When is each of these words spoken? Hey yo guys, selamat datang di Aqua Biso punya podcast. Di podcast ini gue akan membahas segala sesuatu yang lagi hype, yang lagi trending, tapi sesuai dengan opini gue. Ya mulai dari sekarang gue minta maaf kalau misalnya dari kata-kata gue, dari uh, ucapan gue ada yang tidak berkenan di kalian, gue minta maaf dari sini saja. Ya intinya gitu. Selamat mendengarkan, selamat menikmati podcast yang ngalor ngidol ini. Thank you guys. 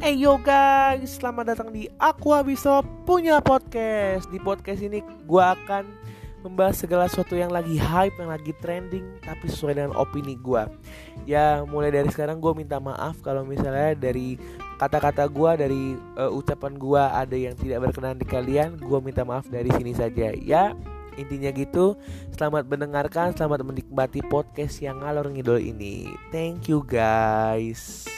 Hey 0.00 0.16
yo 0.16 0.40
guys, 0.40 1.20
selamat 1.20 1.52
datang 1.52 1.76
di 1.76 1.84
Aqua 2.00 2.40
Biso 2.40 2.80
punya 3.04 3.36
podcast. 3.44 4.32
Di 4.32 4.40
podcast 4.40 4.80
ini 4.80 5.04
gue 5.04 5.44
akan 5.44 5.84
membahas 6.40 6.80
segala 6.80 7.04
sesuatu 7.04 7.36
yang 7.36 7.52
lagi 7.52 7.76
hype, 7.76 8.16
yang 8.16 8.32
lagi 8.32 8.56
trending, 8.64 9.04
tapi 9.20 9.52
sesuai 9.52 9.76
dengan 9.76 9.92
opini 9.92 10.40
gue. 10.40 10.64
Ya 11.28 11.68
mulai 11.68 11.92
dari 11.92 12.08
sekarang 12.08 12.40
gue 12.40 12.48
minta 12.56 12.80
maaf 12.80 13.20
kalau 13.20 13.44
misalnya 13.44 13.92
dari 13.92 14.40
kata-kata 14.80 15.28
gue, 15.28 15.50
dari 15.68 15.82
uh, 16.16 16.32
ucapan 16.32 16.80
gue 16.80 17.02
ada 17.04 17.36
yang 17.36 17.52
tidak 17.60 17.84
berkenan 17.84 18.16
di 18.16 18.24
kalian, 18.24 18.80
gue 18.80 18.98
minta 19.04 19.20
maaf 19.20 19.52
dari 19.52 19.68
sini 19.68 19.92
saja. 19.92 20.32
Ya 20.32 20.72
intinya 21.20 21.52
gitu. 21.52 21.92
Selamat 22.32 22.64
mendengarkan, 22.64 23.36
selamat 23.36 23.68
menikmati 23.68 24.24
podcast 24.24 24.80
yang 24.80 25.04
ngalor 25.04 25.28
ngidol 25.28 25.60
ini. 25.60 26.08
Thank 26.32 26.72
you 26.72 26.80
guys. 26.88 28.08